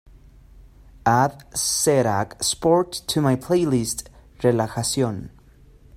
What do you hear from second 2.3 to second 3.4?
sport to my